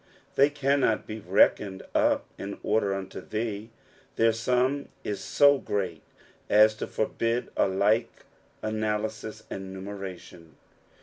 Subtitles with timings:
[0.35, 3.69] "They cannot it rKkontd up in lyrder unto thee.'"
[4.15, 6.01] Their sum is so great
[6.49, 8.25] as to forbid alike
[8.63, 10.55] analysis and numeration.